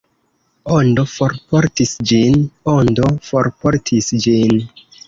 Ondo 0.77 1.03
forportis 1.17 1.93
ĝin, 2.13 2.43
Ondo 2.77 3.13
forportis 3.31 4.15
ĝin. 4.27 4.63